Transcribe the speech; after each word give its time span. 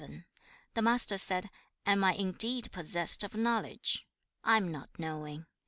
VII. 0.03 0.23
The 0.73 0.81
Master 0.81 1.19
said, 1.19 1.47
'Am 1.85 2.03
I 2.03 2.13
indeed 2.15 2.71
possessed 2.71 3.23
of 3.23 3.35
knowledge? 3.35 4.07
I 4.43 4.57
am 4.57 4.71
not 4.71 4.89
knowing. 4.97 5.45